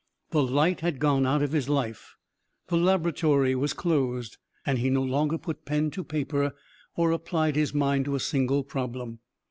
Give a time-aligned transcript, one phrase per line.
[0.31, 2.15] The light had gone out of his life;
[2.69, 6.55] the laboratory was closed; he no longer put pen to paper
[6.95, 9.19] or applied his mind to a single problem.